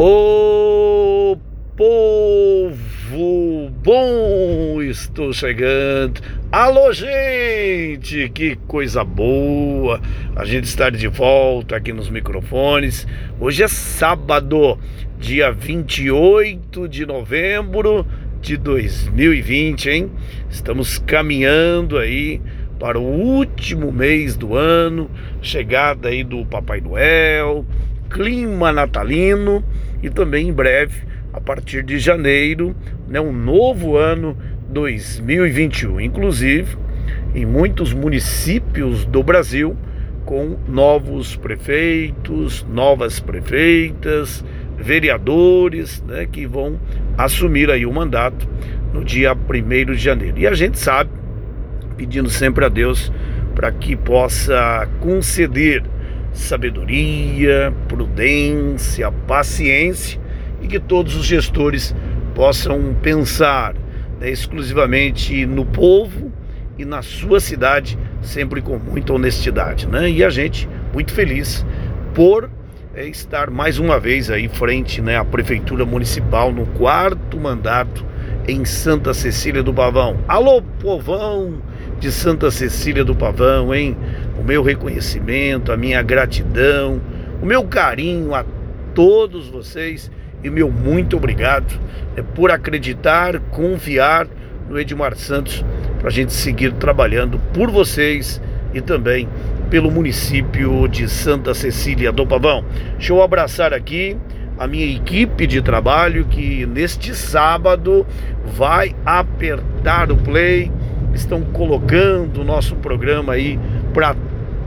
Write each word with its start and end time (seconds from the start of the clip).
O 0.00 1.36
povo 1.76 3.68
bom, 3.82 4.80
estou 4.80 5.32
chegando. 5.32 6.20
Alô, 6.52 6.92
gente, 6.92 8.28
que 8.28 8.54
coisa 8.68 9.02
boa 9.02 10.00
a 10.36 10.44
gente 10.44 10.66
estar 10.66 10.92
de 10.92 11.08
volta 11.08 11.74
aqui 11.74 11.92
nos 11.92 12.08
microfones. 12.08 13.08
Hoje 13.40 13.64
é 13.64 13.66
sábado, 13.66 14.78
dia 15.18 15.50
28 15.50 16.88
de 16.88 17.04
novembro 17.04 18.06
de 18.40 18.56
2020, 18.56 19.90
hein? 19.90 20.12
Estamos 20.48 20.98
caminhando 20.98 21.98
aí 21.98 22.40
para 22.78 23.00
o 23.00 23.02
último 23.02 23.90
mês 23.90 24.36
do 24.36 24.54
ano, 24.54 25.10
chegada 25.42 26.08
aí 26.08 26.22
do 26.22 26.46
Papai 26.46 26.80
Noel, 26.80 27.66
clima 28.10 28.72
natalino 28.72 29.64
e 30.02 30.10
também 30.10 30.48
em 30.48 30.52
breve, 30.52 31.02
a 31.32 31.40
partir 31.40 31.82
de 31.82 31.98
janeiro, 31.98 32.74
né, 33.08 33.20
um 33.20 33.32
novo 33.32 33.96
ano 33.96 34.36
2021, 34.68 36.00
inclusive 36.00 36.76
em 37.34 37.44
muitos 37.44 37.92
municípios 37.92 39.04
do 39.04 39.22
Brasil 39.22 39.76
com 40.24 40.58
novos 40.68 41.36
prefeitos, 41.36 42.66
novas 42.70 43.18
prefeitas, 43.18 44.44
vereadores, 44.76 46.02
né, 46.06 46.26
que 46.30 46.46
vão 46.46 46.78
assumir 47.16 47.70
aí 47.70 47.86
o 47.86 47.92
mandato 47.92 48.46
no 48.92 49.04
dia 49.04 49.32
1 49.32 49.92
de 49.92 49.98
janeiro. 49.98 50.38
E 50.38 50.46
a 50.46 50.52
gente 50.52 50.78
sabe, 50.78 51.10
pedindo 51.96 52.28
sempre 52.28 52.64
a 52.64 52.68
Deus 52.68 53.12
para 53.54 53.72
que 53.72 53.96
possa 53.96 54.86
conceder 55.00 55.82
sabedoria, 56.38 57.72
prudência, 57.88 59.10
paciência 59.10 60.20
e 60.62 60.66
que 60.66 60.78
todos 60.78 61.14
os 61.16 61.26
gestores 61.26 61.94
possam 62.34 62.94
pensar 63.02 63.74
né, 64.20 64.30
exclusivamente 64.30 65.44
no 65.46 65.64
povo 65.64 66.32
e 66.78 66.84
na 66.84 67.02
sua 67.02 67.40
cidade, 67.40 67.98
sempre 68.22 68.62
com 68.62 68.78
muita 68.78 69.12
honestidade. 69.12 69.86
Né? 69.86 70.10
E 70.10 70.24
a 70.24 70.30
gente 70.30 70.68
muito 70.92 71.12
feliz 71.12 71.66
por 72.14 72.48
é, 72.94 73.06
estar 73.06 73.50
mais 73.50 73.78
uma 73.78 73.98
vez 73.98 74.30
aí 74.30 74.48
frente 74.48 75.00
né, 75.00 75.16
à 75.16 75.24
Prefeitura 75.24 75.84
Municipal 75.84 76.52
no 76.52 76.66
quarto 76.66 77.38
mandato 77.38 78.04
em 78.46 78.64
Santa 78.64 79.12
Cecília 79.12 79.62
do 79.62 79.74
Pavão. 79.74 80.16
Alô, 80.26 80.62
povão 80.62 81.60
de 81.98 82.10
Santa 82.10 82.50
Cecília 82.50 83.04
do 83.04 83.14
Pavão, 83.14 83.74
hein? 83.74 83.96
O 84.38 84.44
meu 84.44 84.62
reconhecimento, 84.62 85.72
a 85.72 85.76
minha 85.76 86.00
gratidão, 86.02 87.00
o 87.42 87.46
meu 87.46 87.64
carinho 87.64 88.34
a 88.34 88.44
todos 88.94 89.48
vocês 89.48 90.10
e 90.42 90.50
meu 90.50 90.70
muito 90.70 91.16
obrigado 91.16 91.78
é, 92.16 92.22
por 92.22 92.50
acreditar, 92.50 93.38
confiar 93.50 94.26
no 94.68 94.78
Edmar 94.78 95.16
Santos 95.16 95.64
para 95.98 96.08
a 96.08 96.12
gente 96.12 96.32
seguir 96.32 96.72
trabalhando 96.74 97.38
por 97.52 97.70
vocês 97.70 98.40
e 98.72 98.80
também 98.80 99.28
pelo 99.70 99.90
município 99.90 100.86
de 100.88 101.08
Santa 101.08 101.54
Cecília 101.54 102.12
do 102.12 102.26
Pavão. 102.26 102.64
Deixa 102.96 103.12
eu 103.12 103.22
abraçar 103.22 103.72
aqui 103.72 104.16
a 104.58 104.66
minha 104.66 104.86
equipe 104.86 105.46
de 105.46 105.62
trabalho 105.62 106.24
que 106.24 106.66
neste 106.66 107.14
sábado 107.14 108.06
vai 108.44 108.94
apertar 109.04 110.10
o 110.10 110.16
play. 110.16 110.70
Estão 111.14 111.42
colocando 111.42 112.40
o 112.40 112.44
nosso 112.44 112.76
programa 112.76 113.34
aí 113.34 113.58
para 113.92 114.14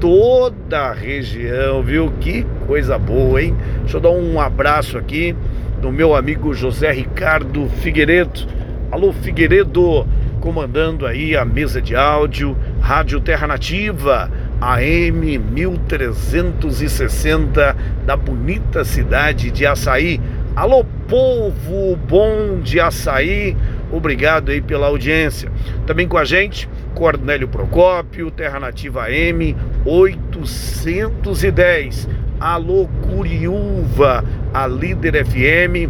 toda 0.02 0.90
a 0.90 0.94
região, 0.94 1.82
viu? 1.84 2.12
Que 2.20 2.44
coisa 2.66 2.98
boa, 2.98 3.40
hein? 3.42 3.56
Deixa 3.82 3.98
eu 3.98 4.02
dar 4.02 4.10
um 4.10 4.42
abraço 4.42 4.98
aqui 4.98 5.36
do 5.80 5.92
meu 5.92 6.16
amigo 6.16 6.56
José 6.56 6.92
Ricardo 6.92 7.70
Figueiredo. 7.82 8.48
Alô, 8.92 9.14
Figueiredo, 9.14 10.08
comandando 10.40 11.06
aí 11.06 11.38
a 11.38 11.46
mesa 11.46 11.80
de 11.80 11.96
áudio, 11.96 12.58
Rádio 12.82 13.22
Terra 13.22 13.46
Nativa 13.46 14.32
AM 14.60 15.38
1360 15.38 17.76
da 18.04 18.18
bonita 18.18 18.84
cidade 18.84 19.52
de 19.52 19.68
Açaí. 19.68 20.20
Alô, 20.56 20.84
povo 21.08 21.96
bom 21.96 22.60
de 22.60 22.80
Açaí, 22.80 23.56
obrigado 23.92 24.52
aí 24.52 24.62
pela 24.62 24.88
audiência. 24.88 25.52
Também 25.86 26.08
com 26.08 26.18
a 26.18 26.26
gente, 26.26 26.68
Cornélio 26.96 27.48
Procópio, 27.48 28.32
Terra 28.32 28.60
Nativa 28.60 29.06
AM 29.06 29.56
810. 29.86 32.10
Alô, 32.40 32.90
Curiúva, 33.04 34.26
a 34.54 34.68
Líder 34.68 35.26
FM, 35.26 35.90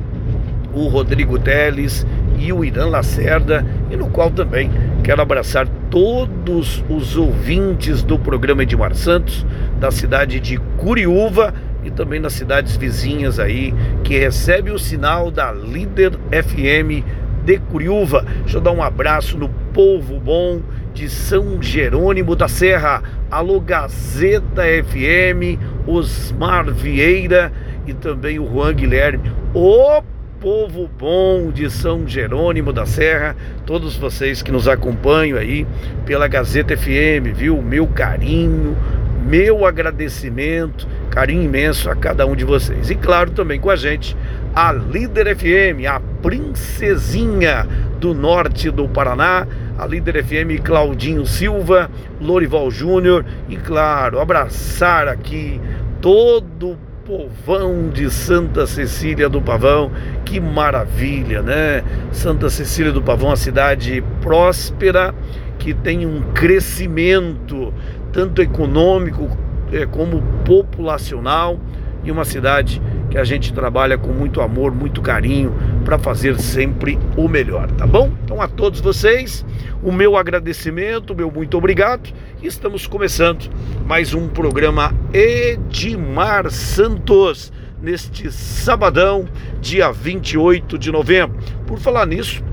o 0.73 0.87
Rodrigo 0.87 1.39
Teles 1.39 2.05
e 2.37 2.51
o 2.51 2.65
Irã 2.65 2.87
Lacerda, 2.87 3.65
e 3.89 3.95
no 3.95 4.09
qual 4.09 4.29
também 4.31 4.69
quero 5.03 5.21
abraçar 5.21 5.67
todos 5.89 6.83
os 6.89 7.15
ouvintes 7.15 8.03
do 8.03 8.17
programa 8.17 8.63
Edmar 8.63 8.95
Santos, 8.95 9.45
da 9.79 9.91
cidade 9.91 10.39
de 10.39 10.57
Curiúva 10.77 11.53
e 11.83 11.89
também 11.89 12.19
nas 12.19 12.33
cidades 12.33 12.75
vizinhas 12.75 13.39
aí, 13.39 13.73
que 14.03 14.17
recebe 14.17 14.71
o 14.71 14.79
sinal 14.79 15.31
da 15.31 15.51
Líder 15.51 16.13
FM 16.31 17.03
de 17.43 17.57
Curiúva. 17.57 18.25
Deixa 18.41 18.57
eu 18.57 18.61
dar 18.61 18.71
um 18.71 18.83
abraço 18.83 19.37
no 19.37 19.49
povo 19.73 20.19
bom 20.19 20.61
de 20.93 21.09
São 21.09 21.61
Jerônimo 21.61 22.35
da 22.35 22.47
Serra, 22.47 23.01
alô 23.29 23.59
Gazeta 23.59 24.63
FM, 24.63 25.59
Osmar 25.87 26.71
Vieira 26.71 27.51
e 27.87 27.93
também 27.93 28.39
o 28.39 28.45
Juan 28.45 28.73
Guilherme. 28.73 29.31
Opa! 29.53 30.21
povo 30.41 30.89
bom 30.97 31.51
de 31.51 31.69
São 31.69 32.07
Jerônimo 32.07 32.73
da 32.73 32.83
Serra, 32.83 33.35
todos 33.63 33.95
vocês 33.95 34.41
que 34.41 34.51
nos 34.51 34.67
acompanham 34.67 35.37
aí 35.37 35.67
pela 36.03 36.27
Gazeta 36.27 36.75
FM, 36.75 37.31
viu? 37.35 37.61
Meu 37.61 37.85
carinho, 37.85 38.75
meu 39.21 39.65
agradecimento, 39.65 40.87
carinho 41.09 41.43
imenso 41.43 41.89
a 41.89 41.95
cada 41.95 42.25
um 42.25 42.35
de 42.35 42.43
vocês. 42.43 42.89
E 42.89 42.95
claro, 42.95 43.31
também 43.31 43.59
com 43.59 43.69
a 43.69 43.75
gente, 43.75 44.15
a 44.55 44.71
Líder 44.71 45.35
FM, 45.35 45.85
a 45.87 45.99
princesinha 46.21 47.67
do 47.99 48.13
norte 48.13 48.71
do 48.71 48.87
Paraná, 48.89 49.47
a 49.77 49.85
Líder 49.85 50.23
FM 50.23 50.61
Claudinho 50.63 51.25
Silva, 51.25 51.89
Lorival 52.19 52.69
Júnior 52.71 53.25
e 53.47 53.55
claro, 53.55 54.19
abraçar 54.19 55.07
aqui 55.07 55.61
todo 56.01 56.71
o 56.71 56.77
povão 57.05 57.89
de 57.89 58.09
Santa 58.09 58.65
Cecília 58.65 59.27
do 59.27 59.41
Pavão. 59.41 59.91
Que 60.25 60.39
maravilha, 60.39 61.41
né? 61.41 61.83
Santa 62.11 62.49
Cecília 62.49 62.91
do 62.91 63.01
Pavão, 63.01 63.29
uma 63.29 63.35
cidade 63.35 64.03
próspera 64.21 65.13
que 65.59 65.73
tem 65.75 66.07
um 66.07 66.21
crescimento 66.33 67.71
tanto 68.11 68.41
econômico 68.41 69.29
é, 69.71 69.85
como 69.85 70.21
populacional 70.45 71.59
e 72.03 72.11
uma 72.11 72.25
cidade 72.25 72.81
que 73.09 73.17
a 73.17 73.23
gente 73.23 73.53
trabalha 73.53 73.97
com 73.97 74.11
muito 74.11 74.41
amor, 74.41 74.73
muito 74.73 75.01
carinho 75.01 75.53
para 75.83 75.99
fazer 75.99 76.39
sempre 76.39 76.97
o 77.17 77.27
melhor, 77.27 77.69
tá 77.71 77.85
bom? 77.85 78.11
Então 78.23 78.41
a 78.41 78.47
todos 78.47 78.79
vocês, 78.79 79.45
o 79.83 79.91
meu 79.91 80.15
agradecimento, 80.15 81.13
o 81.13 81.15
meu 81.15 81.29
muito 81.29 81.57
obrigado. 81.57 82.09
E 82.41 82.47
estamos 82.47 82.87
começando 82.87 83.49
mais 83.85 84.13
um 84.13 84.27
programa 84.27 84.93
Edmar 85.13 86.49
Santos 86.49 87.51
neste 87.81 88.31
sabadão, 88.31 89.27
dia 89.59 89.91
28 89.91 90.77
de 90.77 90.91
novembro. 90.91 91.37
Por 91.65 91.79
falar 91.79 92.05
nisso, 92.05 92.43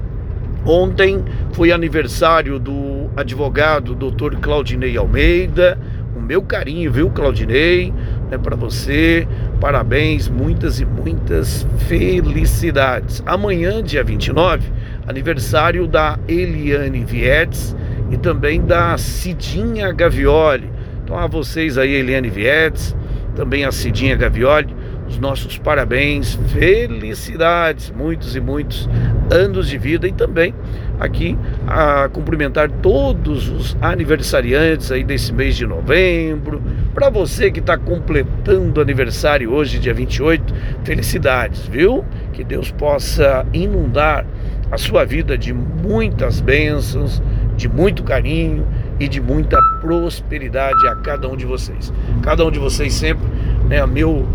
ontem 0.68 1.24
foi 1.52 1.72
aniversário 1.72 2.58
do 2.58 3.08
advogado 3.16 3.94
Dr. 3.94 4.36
Claudinei 4.36 4.96
Almeida, 4.96 5.78
o 6.14 6.20
meu 6.20 6.42
carinho, 6.42 6.92
viu, 6.92 7.10
Claudinei? 7.10 7.92
É 8.30 8.36
para 8.36 8.54
você, 8.54 9.26
parabéns, 9.60 10.28
muitas 10.28 10.78
e 10.78 10.84
muitas 10.84 11.66
felicidades. 11.86 13.22
Amanhã, 13.24 13.82
dia 13.82 14.04
29, 14.04 14.70
aniversário 15.06 15.86
da 15.86 16.18
Eliane 16.28 17.04
Vietes 17.04 17.74
e 18.10 18.18
também 18.18 18.60
da 18.60 18.98
Cidinha 18.98 19.90
Gavioli. 19.92 20.70
Então, 21.02 21.16
a 21.16 21.26
vocês 21.26 21.78
aí, 21.78 21.92
Eliane 21.94 22.28
Vietes, 22.28 22.94
também 23.34 23.64
a 23.64 23.72
Cidinha 23.72 24.16
Gavioli, 24.16 24.74
os 25.08 25.18
nossos 25.18 25.58
parabéns, 25.58 26.38
felicidades, 26.48 27.90
muitos 27.90 28.36
e 28.36 28.40
muitos 28.40 28.88
anos 29.30 29.68
de 29.68 29.78
vida 29.78 30.06
e 30.06 30.12
também 30.12 30.54
aqui 31.00 31.36
a 31.66 32.08
cumprimentar 32.08 32.70
todos 32.70 33.48
os 33.48 33.76
aniversariantes 33.80 34.90
aí 34.92 35.02
desse 35.02 35.32
mês 35.32 35.56
de 35.56 35.66
novembro. 35.66 36.62
Para 36.94 37.08
você 37.08 37.50
que 37.50 37.60
está 37.60 37.78
completando 37.78 38.80
aniversário 38.80 39.52
hoje, 39.52 39.78
dia 39.78 39.94
28, 39.94 40.54
felicidades, 40.84 41.66
viu? 41.66 42.04
Que 42.32 42.44
Deus 42.44 42.70
possa 42.70 43.46
inundar 43.52 44.26
a 44.70 44.76
sua 44.76 45.04
vida 45.04 45.38
de 45.38 45.52
muitas 45.52 46.40
bênçãos, 46.40 47.22
de 47.56 47.68
muito 47.68 48.02
carinho 48.02 48.66
e 49.00 49.08
de 49.08 49.20
muita 49.20 49.58
prosperidade 49.80 50.86
a 50.86 50.96
cada 50.96 51.28
um 51.28 51.36
de 51.36 51.46
vocês. 51.46 51.92
Cada 52.22 52.44
um 52.44 52.50
de 52.50 52.58
vocês 52.58 52.92
sempre, 52.92 53.26
né, 53.68 53.84
meu 53.86 54.26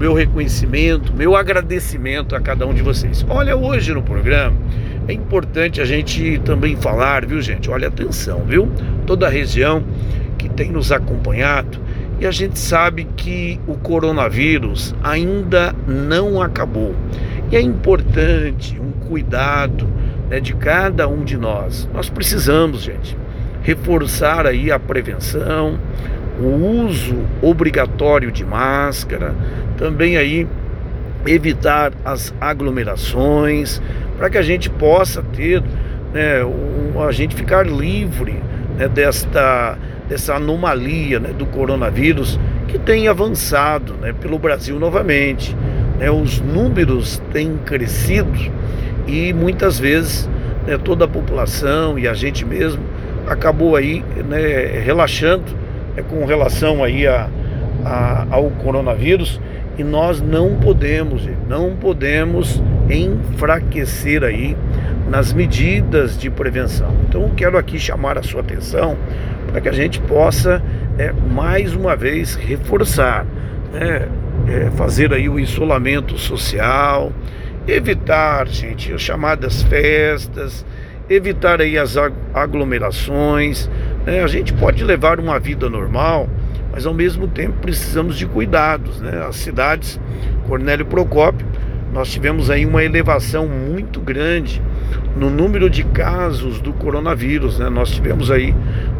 meu 0.00 0.14
reconhecimento, 0.14 1.12
meu 1.12 1.36
agradecimento 1.36 2.34
a 2.34 2.40
cada 2.40 2.66
um 2.66 2.72
de 2.72 2.80
vocês. 2.80 3.22
Olha, 3.28 3.54
hoje 3.54 3.92
no 3.92 4.02
programa 4.02 4.56
é 5.06 5.12
importante 5.12 5.78
a 5.78 5.84
gente 5.84 6.40
também 6.42 6.74
falar, 6.74 7.26
viu, 7.26 7.38
gente? 7.42 7.70
Olha, 7.70 7.88
atenção, 7.88 8.42
viu? 8.46 8.66
Toda 9.06 9.26
a 9.26 9.28
região 9.28 9.84
que 10.38 10.48
tem 10.48 10.70
nos 10.70 10.90
acompanhado 10.90 11.78
e 12.18 12.26
a 12.26 12.30
gente 12.30 12.58
sabe 12.58 13.04
que 13.14 13.60
o 13.66 13.74
coronavírus 13.74 14.94
ainda 15.04 15.74
não 15.86 16.40
acabou. 16.40 16.94
E 17.52 17.56
é 17.56 17.60
importante 17.60 18.80
um 18.80 18.92
cuidado 19.06 19.86
né, 20.30 20.40
de 20.40 20.54
cada 20.54 21.06
um 21.08 21.24
de 21.24 21.36
nós. 21.36 21.86
Nós 21.92 22.08
precisamos, 22.08 22.80
gente, 22.80 23.14
reforçar 23.62 24.46
aí 24.46 24.72
a 24.72 24.78
prevenção, 24.78 25.78
o 26.40 26.86
uso 26.86 27.16
obrigatório 27.42 28.32
de 28.32 28.46
máscara, 28.46 29.34
também 29.80 30.18
aí 30.18 30.46
evitar 31.26 31.92
as 32.04 32.34
aglomerações, 32.38 33.80
para 34.18 34.28
que 34.28 34.36
a 34.36 34.42
gente 34.42 34.68
possa 34.68 35.22
ter, 35.22 35.62
né, 36.12 36.44
um, 36.44 37.02
a 37.02 37.10
gente 37.10 37.34
ficar 37.34 37.66
livre 37.66 38.36
né, 38.78 38.86
desta 38.86 39.76
dessa 40.06 40.34
anomalia 40.34 41.20
né, 41.20 41.30
do 41.32 41.46
coronavírus 41.46 42.38
que 42.66 42.76
tem 42.80 43.06
avançado 43.06 43.94
né, 43.94 44.12
pelo 44.12 44.40
Brasil 44.40 44.76
novamente. 44.78 45.56
Né, 45.98 46.10
os 46.10 46.40
números 46.40 47.22
têm 47.32 47.56
crescido 47.64 48.32
e 49.06 49.32
muitas 49.32 49.78
vezes 49.78 50.28
né, 50.66 50.76
toda 50.76 51.04
a 51.04 51.08
população 51.08 51.96
e 51.96 52.08
a 52.08 52.12
gente 52.12 52.44
mesmo 52.44 52.82
acabou 53.28 53.76
aí 53.76 54.04
né, 54.28 54.80
relaxando 54.84 55.44
né, 55.96 56.02
com 56.02 56.26
relação 56.26 56.82
aí 56.82 57.06
a, 57.06 57.28
a, 57.84 58.26
ao 58.32 58.50
coronavírus 58.50 59.40
e 59.80 59.84
nós 59.84 60.20
não 60.20 60.56
podemos, 60.56 61.26
não 61.48 61.74
podemos 61.74 62.62
enfraquecer 62.90 64.22
aí 64.22 64.54
nas 65.08 65.32
medidas 65.32 66.18
de 66.18 66.28
prevenção. 66.28 66.94
Então 67.08 67.22
eu 67.22 67.30
quero 67.34 67.56
aqui 67.56 67.78
chamar 67.78 68.18
a 68.18 68.22
sua 68.22 68.42
atenção 68.42 68.94
para 69.50 69.58
que 69.62 69.70
a 69.70 69.72
gente 69.72 69.98
possa 70.00 70.62
é, 70.98 71.12
mais 71.12 71.74
uma 71.74 71.96
vez 71.96 72.34
reforçar, 72.34 73.24
né, 73.72 74.06
é, 74.46 74.70
fazer 74.76 75.14
aí 75.14 75.30
o 75.30 75.40
isolamento 75.40 76.18
social, 76.18 77.10
evitar, 77.66 78.46
gente, 78.48 78.92
as 78.92 79.00
chamadas 79.00 79.62
festas, 79.62 80.64
evitar 81.08 81.62
aí 81.62 81.78
as 81.78 81.96
aglomerações. 82.34 83.70
Né? 84.04 84.22
A 84.22 84.26
gente 84.26 84.52
pode 84.52 84.84
levar 84.84 85.18
uma 85.18 85.40
vida 85.40 85.70
normal, 85.70 86.28
mas 86.72 86.86
ao 86.86 86.94
mesmo 86.94 87.26
tempo 87.28 87.58
precisamos 87.60 88.16
de 88.16 88.26
cuidados. 88.26 89.00
Né? 89.00 89.24
As 89.26 89.36
cidades, 89.36 90.00
Cornélio 90.46 90.86
Procópio, 90.86 91.46
nós 91.92 92.10
tivemos 92.10 92.50
aí 92.50 92.64
uma 92.64 92.84
elevação 92.84 93.48
muito 93.48 94.00
grande 94.00 94.62
no 95.16 95.28
número 95.28 95.68
de 95.68 95.82
casos 95.84 96.60
do 96.60 96.72
coronavírus. 96.72 97.58
Né? 97.58 97.68
Nós 97.68 97.90
tivemos 97.90 98.30
aí 98.30 98.54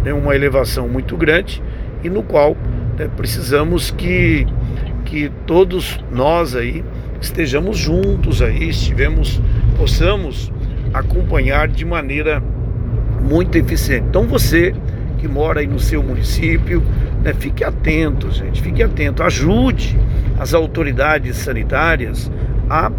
né, 0.05 0.12
uma 0.12 0.34
elevação 0.34 0.88
muito 0.88 1.17
grande 1.17 1.62
e 2.02 2.11
no 2.11 2.22
qual 2.22 2.56
né, 2.99 3.08
precisamos 3.17 3.90
que, 3.90 4.46
que 5.05 5.31
todos 5.46 6.02
nós 6.11 6.56
aí 6.56 6.84
estejamos 7.20 7.76
juntos 7.76 8.40
aí, 8.40 8.70
estivemos, 8.70 9.40
possamos 9.76 10.50
acompanhar 10.93 11.69
de 11.69 11.84
maneira 11.84 12.43
muito 13.22 13.56
eficiente. 13.56 14.06
Então 14.08 14.25
você 14.25 14.75
que 15.19 15.28
mora 15.28 15.61
aí 15.61 15.67
no 15.67 15.78
seu 15.78 16.02
município, 16.02 16.82
né, 17.22 17.34
fique 17.34 17.64
atento, 17.64 18.31
gente, 18.31 18.61
fique 18.62 18.82
atento, 18.82 19.22
ajude 19.22 19.99
as 20.38 20.55
autoridades 20.55 21.37
sanitárias 21.37 22.31
a 22.69 22.90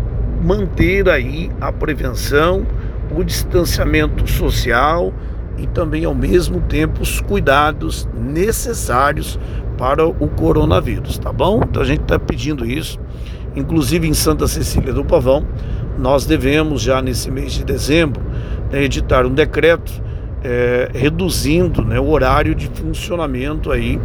manter 0.44 1.10
aí 1.10 1.52
a 1.60 1.72
prevenção, 1.72 2.66
o 3.16 3.24
distanciamento 3.24 4.30
social 4.30 5.14
e 5.58 5.68
também 5.68 6.06
ao 6.06 6.16
mesmo 6.16 6.62
tempo 6.62 7.02
os 7.02 7.20
cuidados 7.22 8.08
necessários 8.14 9.40
para 9.78 10.08
o 10.08 10.28
coronavírus, 10.28 11.18
tá 11.18 11.32
bom? 11.32 11.62
Então 11.64 11.82
a 11.82 11.86
gente 11.86 12.02
está 12.02 12.20
pedindo 12.20 12.66
isso, 12.66 13.00
inclusive 13.56 14.08
em 14.08 14.14
Santa 14.14 14.48
Cecília 14.48 14.94
do 14.94 15.04
Pavão, 15.04 15.46
nós 15.98 16.26
devemos 16.26 16.82
já 16.82 17.02
nesse 17.02 17.30
mês 17.30 17.54
de 17.54 17.64
dezembro 17.64 18.22
né, 18.72 18.84
editar 18.84 19.26
um 19.26 19.34
decreto 19.34 19.92
é, 20.44 20.90
reduzindo 20.94 21.84
né, 21.84 22.00
o 22.00 22.10
horário 22.10 22.56
de 22.56 22.68
funcionamento 22.68 23.72
aí 23.72 24.00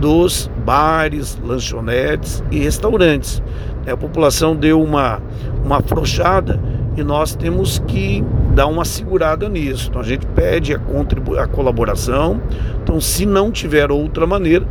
dos 0.00 0.50
bares, 0.64 1.38
lanchonetes 1.44 2.42
e 2.50 2.58
restaurantes. 2.58 3.42
A 3.86 3.96
população 3.96 4.54
deu 4.54 4.82
uma, 4.82 5.20
uma 5.64 5.78
afrouxada 5.78 6.60
e 6.96 7.02
nós 7.02 7.34
temos 7.34 7.78
que 7.86 8.24
dar 8.54 8.66
uma 8.66 8.84
segurada 8.84 9.48
nisso. 9.48 9.88
Então 9.88 10.00
a 10.00 10.04
gente 10.04 10.26
pede 10.26 10.74
a, 10.74 10.80
a 11.42 11.46
colaboração. 11.46 12.40
Então, 12.82 13.00
se 13.00 13.24
não 13.24 13.50
tiver 13.50 13.90
outra 13.90 14.26
maneira, 14.26 14.66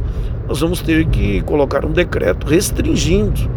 nós 0.48 0.62
vamos 0.62 0.82
ter 0.82 1.06
que 1.08 1.42
colocar 1.42 1.86
um 1.86 1.92
decreto 1.92 2.48
restringindo 2.48 3.50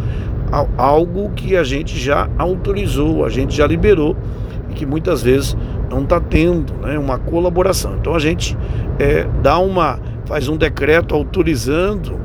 algo 0.77 1.31
que 1.31 1.57
a 1.57 1.65
gente 1.65 1.99
já 1.99 2.29
autorizou, 2.37 3.25
a 3.25 3.31
gente 3.31 3.57
já 3.57 3.67
liberou 3.67 4.15
e 4.69 4.75
que 4.75 4.85
muitas 4.85 5.23
vezes 5.23 5.57
não 5.93 6.03
está 6.03 6.19
tendo 6.19 6.73
né, 6.75 6.99
uma 6.99 7.19
colaboração. 7.19 7.97
Então 8.01 8.15
a 8.15 8.19
gente 8.19 8.57
é, 8.99 9.27
dá 9.43 9.59
uma, 9.59 10.01
faz 10.25 10.49
um 10.49 10.57
decreto 10.57 11.15
autorizando 11.15 12.19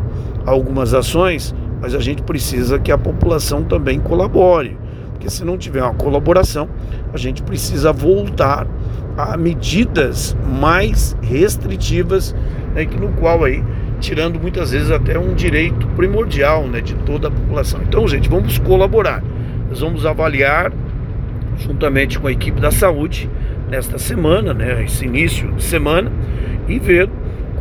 algumas 0.46 0.94
ações, 0.94 1.54
mas 1.82 1.94
a 1.94 2.00
gente 2.00 2.24
precisa 2.24 2.80
que 2.80 2.92
a 2.92 2.98
população 2.98 3.64
também 3.64 4.00
colabore, 4.00 4.78
porque 5.12 5.30
se 5.30 5.44
não 5.44 5.58
tiver 5.58 5.84
uma 5.84 5.94
colaboração, 5.94 6.70
a 7.14 7.18
gente 7.18 7.44
precisa 7.44 7.92
voltar 7.92 8.66
a 9.18 9.36
medidas 9.36 10.38
mais 10.60 11.18
restritivas, 11.22 12.34
né, 12.74 12.86
que 12.86 12.98
no 12.98 13.10
qual 13.14 13.44
aí 13.44 13.64
tirando 14.00 14.40
muitas 14.40 14.72
vezes 14.72 14.92
até 14.92 15.18
um 15.18 15.34
direito 15.34 15.88
primordial 15.90 16.68
né, 16.68 16.82
de 16.82 16.94
toda 16.94 17.28
a 17.28 17.32
população. 17.32 17.82
Então, 17.82 18.08
gente, 18.08 18.30
vamos 18.30 18.60
colaborar. 18.60 19.24
Nós 19.70 19.80
vamos 19.80 20.06
avaliar, 20.06 20.72
juntamente 21.58 22.20
com 22.20 22.28
a 22.28 22.32
equipe 22.32 22.62
da 22.62 22.70
saúde, 22.70 23.28
nesta 23.70 23.98
semana, 23.98 24.54
né, 24.54 24.84
esse 24.84 25.06
início 25.06 25.52
de 25.52 25.64
semana, 25.64 26.12
e 26.68 26.80
ver 26.80 27.10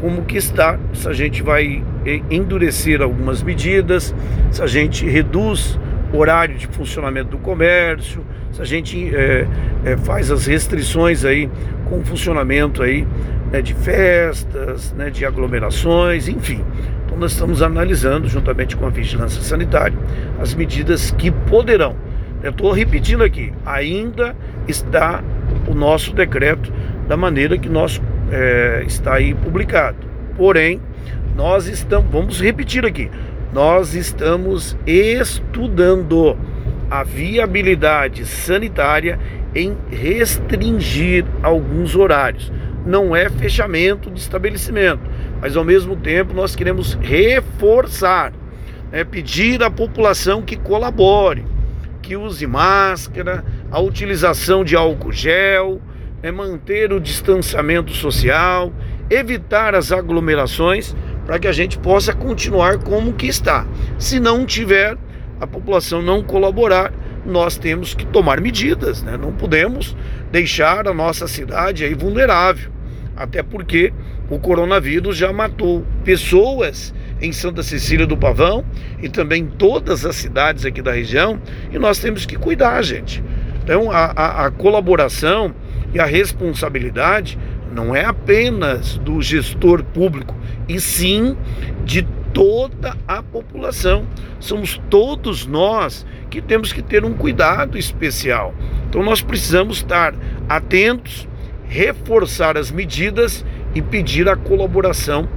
como 0.01 0.23
que 0.23 0.37
está, 0.37 0.79
se 0.93 1.09
a 1.09 1.13
gente 1.13 1.43
vai 1.43 1.83
endurecer 2.31 3.01
algumas 3.01 3.43
medidas, 3.43 4.15
se 4.51 4.63
a 4.63 4.67
gente 4.67 5.07
reduz 5.07 5.79
o 6.13 6.19
horário 6.19 6.57
de 6.57 6.67
funcionamento 6.67 7.31
do 7.31 7.39
comércio, 7.39 8.25
se 8.53 8.63
a 8.63 8.65
gente 8.65 9.15
é, 9.15 9.47
é, 9.85 9.97
faz 9.97 10.31
as 10.31 10.47
restrições 10.47 11.25
aí 11.25 11.51
com 11.89 11.99
o 11.99 12.05
funcionamento 12.05 12.83
aí 12.83 13.07
né, 13.51 13.61
de 13.61 13.75
festas, 13.75 14.93
né, 14.93 15.11
de 15.11 15.25
aglomerações, 15.25 16.29
enfim. 16.29 16.63
Então 17.05 17.19
nós 17.19 17.33
estamos 17.33 17.63
analisando, 17.63 18.29
juntamente 18.29 18.77
com 18.77 18.87
a 18.87 18.91
vigilância 18.91 19.43
sanitária, 19.43 19.97
as 20.41 20.55
medidas 20.55 21.11
que 21.11 21.31
poderão. 21.31 21.97
Estou 22.43 22.71
repetindo 22.71 23.25
aqui, 23.25 23.53
ainda 23.65 24.37
está 24.69 25.23
o 25.69 25.75
nosso 25.75 26.13
decreto 26.15 26.73
da 27.09 27.17
maneira 27.17 27.57
que 27.59 27.69
nós 27.69 28.01
é, 28.31 28.85
está 28.87 29.15
aí 29.15 29.35
publicado. 29.35 29.99
Porém, 30.37 30.81
nós 31.35 31.67
estamos, 31.67 32.11
vamos 32.11 32.41
repetir 32.41 32.85
aqui, 32.85 33.11
nós 33.53 33.95
estamos 33.95 34.77
estudando 34.87 36.37
a 36.91 37.03
viabilidade 37.03 38.25
sanitária 38.27 39.19
em 39.55 39.77
restringir 39.91 41.25
alguns 41.43 41.97
horários 41.97 42.53
não 42.87 43.15
é 43.15 43.29
fechamento 43.29 44.11
de 44.11 44.21
estabelecimento, 44.21 45.01
mas 45.41 45.57
ao 45.57 45.65
mesmo 45.65 45.97
tempo 45.97 46.33
nós 46.33 46.55
queremos 46.55 46.95
reforçar, 46.95 48.33
né, 48.93 49.03
pedir 49.03 49.63
à 49.63 49.71
população 49.71 50.41
que 50.41 50.57
colabore, 50.57 51.45
que 52.01 52.17
use 52.17 52.47
máscara, 52.47 53.45
a 53.77 53.81
utilização 53.81 54.65
de 54.65 54.75
álcool 54.75 55.13
gel, 55.13 55.83
né, 56.23 56.31
manter 56.31 56.95
o 56.95 56.99
distanciamento 56.99 57.93
social, 57.93 58.73
evitar 59.11 59.75
as 59.75 59.93
aglomerações 59.93 60.97
para 61.27 61.39
que 61.39 61.47
a 61.47 61.53
gente 61.53 61.77
possa 61.77 62.15
continuar 62.15 62.79
como 62.79 63.13
que 63.13 63.27
está. 63.27 63.67
Se 63.99 64.19
não 64.19 64.47
tiver, 64.47 64.97
a 65.39 65.47
população 65.47 66.01
não 66.01 66.23
colaborar, 66.23 66.91
nós 67.27 67.59
temos 67.59 67.93
que 67.93 68.07
tomar 68.07 68.41
medidas, 68.41 69.03
né? 69.03 69.19
não 69.19 69.33
podemos 69.33 69.95
deixar 70.33 70.89
a 70.89 70.95
nossa 70.95 71.29
cidade 71.29 71.85
aí 71.85 71.93
vulnerável 71.93 72.73
até 73.17 73.43
porque 73.43 73.93
o 74.29 74.39
coronavírus 74.39 75.17
já 75.17 75.33
matou 75.33 75.85
pessoas 76.05 76.95
em 77.21 77.33
Santa 77.33 77.63
Cecília 77.63 78.07
do 78.07 78.17
Pavão 78.17 78.65
e 79.03 79.09
também 79.09 79.45
em 79.45 79.47
todas 79.47 80.05
as 80.05 80.17
cidades 80.17 80.67
aqui 80.67 80.83
da 80.83 80.93
região, 80.93 81.41
e 81.73 81.79
nós 81.79 81.99
temos 81.99 82.27
que 82.27 82.37
cuidar, 82.37 82.83
gente. 82.83 83.25
Então, 83.67 83.91
a, 83.91 84.13
a, 84.15 84.47
a 84.47 84.51
colaboração 84.53 85.53
e 85.93 85.99
a 85.99 86.05
responsabilidade 86.05 87.37
não 87.73 87.97
é 87.97 88.05
apenas 88.05 88.97
do 88.99 89.21
gestor 89.21 89.83
público, 89.83 90.37
e 90.69 90.79
sim 90.79 91.37
de 91.85 92.03
toda 92.33 92.97
a 93.09 93.25
população. 93.25 94.07
Somos 94.39 94.81
todos 94.89 95.47
nós 95.47 96.07
que 96.31 96.41
temos 96.41 96.73
que 96.73 96.81
ter 96.81 97.05
um 97.05 97.13
cuidado 97.13 97.77
especial. 97.77 98.55
Então 98.89 99.03
nós 99.03 99.21
precisamos 99.21 99.79
estar 99.79 100.15
atentos, 100.49 101.29
reforçar 101.67 102.57
as 102.57 102.71
medidas 102.71 103.45
e 103.75 103.83
pedir 103.83 104.29
a 104.29 104.37
colaboração 104.37 105.29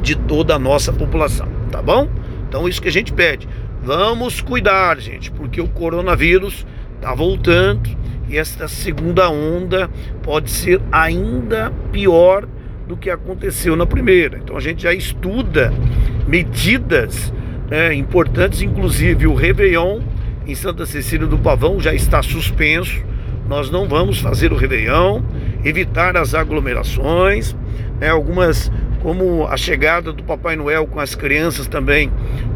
de 0.00 0.14
toda 0.14 0.54
a 0.54 0.60
nossa 0.60 0.92
população, 0.92 1.48
tá 1.72 1.82
bom? 1.82 2.08
Então 2.48 2.68
isso 2.68 2.80
que 2.80 2.88
a 2.88 2.92
gente 2.92 3.12
pede. 3.12 3.48
Vamos 3.82 4.40
cuidar, 4.40 5.00
gente, 5.00 5.32
porque 5.32 5.60
o 5.60 5.68
coronavírus 5.68 6.64
está 6.98 7.14
voltando 7.14 7.88
e 8.28 8.36
esta 8.36 8.68
segunda 8.68 9.30
onda 9.30 9.88
pode 10.22 10.50
ser 10.50 10.80
ainda 10.92 11.72
pior 11.90 12.46
do 12.86 12.96
que 12.96 13.08
aconteceu 13.08 13.74
na 13.76 13.86
primeira. 13.86 14.38
Então 14.38 14.56
a 14.56 14.60
gente 14.60 14.82
já 14.82 14.92
estuda 14.92 15.72
medidas 16.26 17.32
né, 17.70 17.94
importantes, 17.94 18.60
inclusive 18.60 19.26
o 19.26 19.34
Réveillon 19.34 20.00
em 20.46 20.54
Santa 20.54 20.84
Cecília 20.84 21.26
do 21.26 21.38
Pavão 21.38 21.80
já 21.80 21.94
está 21.94 22.22
suspenso. 22.22 23.02
Nós 23.48 23.70
não 23.70 23.88
vamos 23.88 24.20
fazer 24.20 24.52
o 24.52 24.56
Réveillon, 24.56 25.22
evitar 25.64 26.16
as 26.16 26.34
aglomerações, 26.34 27.56
né, 27.98 28.10
algumas 28.10 28.70
como 29.00 29.46
a 29.46 29.56
chegada 29.56 30.12
do 30.12 30.24
Papai 30.24 30.56
Noel 30.56 30.86
com 30.86 30.98
as 30.98 31.14
crianças 31.14 31.68
também, 31.68 32.10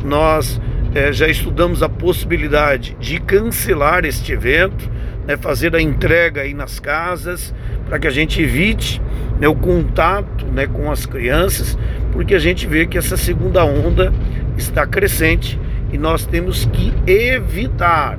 nós 0.04 0.60
é, 0.94 1.12
já 1.12 1.26
estudamos 1.26 1.82
a 1.82 1.88
possibilidade 1.88 2.96
de 3.00 3.18
cancelar 3.18 4.04
este 4.04 4.32
evento, 4.32 4.90
né, 5.26 5.36
fazer 5.36 5.74
a 5.74 5.80
entrega 5.80 6.42
aí 6.42 6.52
nas 6.52 6.78
casas, 6.78 7.54
para 7.86 7.98
que 7.98 8.06
a 8.06 8.10
gente 8.10 8.42
evite 8.42 9.00
né, 9.40 9.48
o 9.48 9.54
contato 9.54 10.44
né, 10.46 10.66
com 10.66 10.90
as 10.90 11.06
crianças, 11.06 11.78
porque 12.12 12.34
a 12.34 12.38
gente 12.38 12.66
vê 12.66 12.86
que 12.86 12.98
essa 12.98 13.16
segunda 13.16 13.64
onda 13.64 14.12
está 14.56 14.86
crescente 14.86 15.58
e 15.92 15.98
nós 15.98 16.26
temos 16.26 16.66
que 16.66 16.92
evitar. 17.06 18.18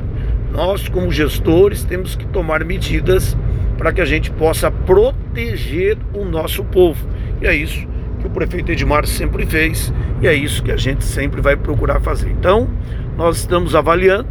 Nós, 0.51 0.87
como 0.87 1.11
gestores, 1.11 1.83
temos 1.83 2.15
que 2.15 2.25
tomar 2.27 2.63
medidas 2.63 3.35
para 3.77 3.91
que 3.91 4.01
a 4.01 4.05
gente 4.05 4.29
possa 4.31 4.69
proteger 4.69 5.97
o 6.13 6.25
nosso 6.25 6.63
povo. 6.63 7.07
E 7.41 7.47
é 7.47 7.55
isso 7.55 7.92
que 8.23 8.27
o 8.27 8.31
prefeito 8.31 8.71
Edmar 8.71 9.05
sempre 9.05 9.45
fez 9.45 9.93
e 10.21 10.27
é 10.27 10.33
isso 10.33 10.63
que 10.63 10.71
a 10.71 10.77
gente 10.77 11.03
sempre 11.03 11.41
vai 11.41 11.57
procurar 11.57 11.99
fazer. 11.99 12.29
Então, 12.29 12.69
nós 13.17 13.39
estamos 13.39 13.75
avaliando 13.75 14.29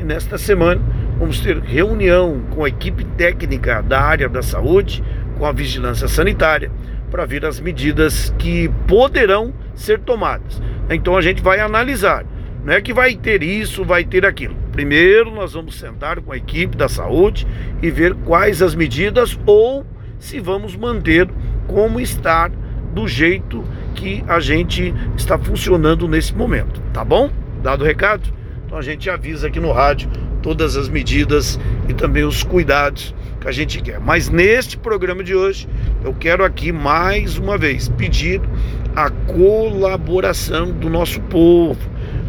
e 0.00 0.04
nesta 0.04 0.36
semana 0.36 0.80
vamos 1.18 1.38
ter 1.38 1.58
reunião 1.60 2.42
com 2.50 2.64
a 2.64 2.68
equipe 2.68 3.04
técnica 3.04 3.80
da 3.80 4.00
área 4.00 4.28
da 4.28 4.42
saúde, 4.42 5.04
com 5.38 5.46
a 5.46 5.52
vigilância 5.52 6.08
sanitária, 6.08 6.70
para 7.12 7.24
ver 7.24 7.44
as 7.44 7.60
medidas 7.60 8.34
que 8.38 8.68
poderão 8.88 9.54
ser 9.72 10.00
tomadas. 10.00 10.60
Então 10.90 11.16
a 11.16 11.22
gente 11.22 11.40
vai 11.40 11.60
analisar. 11.60 12.26
Não 12.64 12.72
é 12.72 12.80
que 12.80 12.92
vai 12.92 13.14
ter 13.14 13.42
isso, 13.42 13.84
vai 13.84 14.04
ter 14.04 14.26
aquilo. 14.26 14.56
Primeiro 14.72 15.30
nós 15.30 15.52
vamos 15.52 15.78
sentar 15.78 16.20
com 16.20 16.32
a 16.32 16.36
equipe 16.36 16.76
da 16.76 16.88
saúde 16.88 17.46
e 17.80 17.88
ver 17.88 18.14
quais 18.14 18.60
as 18.60 18.74
medidas 18.74 19.38
ou 19.46 19.86
se 20.18 20.40
vamos 20.40 20.74
manter 20.74 21.28
como 21.68 22.00
estar 22.00 22.50
do 22.94 23.06
jeito 23.06 23.64
que 23.94 24.24
a 24.26 24.40
gente 24.40 24.94
está 25.16 25.38
funcionando 25.38 26.08
nesse 26.08 26.34
momento, 26.34 26.80
tá 26.92 27.04
bom? 27.04 27.30
Dado 27.62 27.82
o 27.82 27.86
recado? 27.86 28.22
Então 28.66 28.78
a 28.78 28.82
gente 28.82 29.08
avisa 29.08 29.48
aqui 29.48 29.60
no 29.60 29.72
rádio 29.72 30.10
todas 30.42 30.76
as 30.76 30.88
medidas 30.88 31.58
e 31.88 31.94
também 31.94 32.24
os 32.24 32.42
cuidados 32.42 33.14
que 33.40 33.48
a 33.48 33.52
gente 33.52 33.80
quer. 33.80 33.98
Mas 34.00 34.28
neste 34.28 34.76
programa 34.76 35.22
de 35.24 35.34
hoje, 35.34 35.68
eu 36.04 36.14
quero 36.14 36.44
aqui 36.44 36.72
mais 36.72 37.38
uma 37.38 37.58
vez 37.58 37.88
pedir 37.88 38.40
a 38.94 39.10
colaboração 39.10 40.70
do 40.70 40.88
nosso 40.88 41.20
povo, 41.22 41.80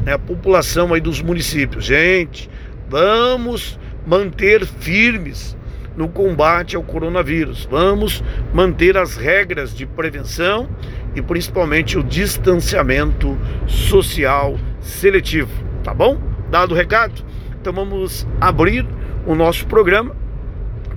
né, 0.05 0.13
a 0.13 0.19
população 0.19 0.93
aí 0.93 1.01
dos 1.01 1.21
municípios. 1.21 1.85
Gente, 1.85 2.49
vamos 2.89 3.79
manter 4.05 4.65
firmes 4.65 5.57
no 5.99 6.07
combate 6.07 6.77
ao 6.77 6.81
coronavírus. 6.81 7.67
Vamos 7.69 8.23
manter 8.53 8.95
as 8.95 9.17
regras 9.17 9.75
de 9.75 9.85
prevenção 9.85 10.69
e 11.13 11.21
principalmente 11.21 11.97
o 11.97 12.03
distanciamento 12.03 13.37
social 13.67 14.57
seletivo, 14.79 15.51
tá 15.83 15.93
bom? 15.93 16.17
Dado 16.49 16.71
o 16.71 16.75
recado, 16.75 17.21
então 17.59 17.73
vamos 17.73 18.25
abrir 18.39 18.87
o 19.27 19.35
nosso 19.35 19.67
programa 19.67 20.15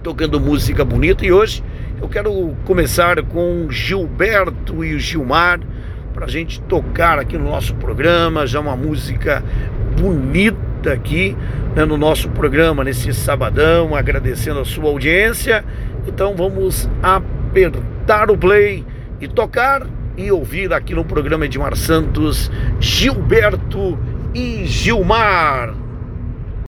tocando 0.05 0.39
música 0.39 0.85
bonita 0.85 1.27
e 1.27 1.33
hoje 1.33 1.65
eu 2.01 2.09
quero 2.09 2.57
começar 2.65 3.21
com 3.25 3.69
Gilberto 3.71 4.85
e 4.85 5.01
Gilmar 5.01 5.59
para 6.15 6.27
a 6.27 6.29
gente 6.29 6.61
tocar 6.63 7.19
aqui 7.19 7.37
no 7.37 7.51
nosso 7.51 7.75
programa, 7.75 8.47
já 8.47 8.61
uma 8.61 8.77
música 8.77 9.43
bonita 10.01 10.72
aqui 10.89 11.37
né, 11.75 11.85
no 11.85 11.97
nosso 11.97 12.29
programa 12.31 12.85
nesse 12.85 13.13
sabadão, 13.13 13.95
agradecendo 13.95 14.61
a 14.61 14.65
sua 14.65 14.89
audiência. 14.89 15.65
Então 16.07 16.35
vamos 16.35 16.89
apertar 17.03 18.31
o 18.31 18.37
play 18.37 18.85
e 19.21 19.29
tocar 19.29 19.87
e 20.17 20.31
ouvir 20.31 20.73
aqui 20.73 20.95
no 20.95 21.05
programa 21.05 21.47
Edmar 21.47 21.77
Santos, 21.77 22.51
Gilberto 22.81 23.99
e 24.35 24.65
Gilmar. 24.65 25.82